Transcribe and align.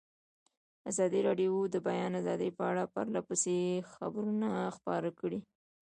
ازادي 0.89 1.19
راډیو 1.27 1.53
د 1.67 1.69
د 1.73 1.77
بیان 1.87 2.11
آزادي 2.21 2.49
په 2.57 2.63
اړه 2.71 2.83
پرله 2.93 3.21
پسې 3.27 3.57
خبرونه 3.93 4.49
خپاره 4.75 5.09
کړي. 5.19 5.39